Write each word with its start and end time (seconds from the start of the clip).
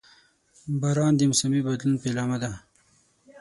•باران 0.81 1.13
د 1.17 1.21
موسمي 1.29 1.61
بدلون 1.67 1.95
پیلامه 2.03 2.37
ده. 2.43 2.51